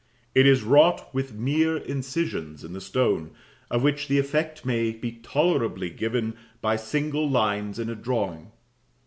It 0.33 0.47
is 0.47 0.63
wrought 0.63 1.13
with 1.13 1.35
mere 1.35 1.77
incisions 1.77 2.63
in 2.63 2.73
the 2.73 2.81
stone, 2.81 3.35
of 3.69 3.83
which 3.83 4.07
the 4.07 4.17
effect 4.17 4.65
may 4.65 4.89
be 4.93 5.11
tolerably 5.21 5.91
given 5.91 6.33
by 6.59 6.75
single 6.77 7.29
lines 7.29 7.77
in 7.77 7.87
a 7.87 7.93
drawing. 7.93 8.51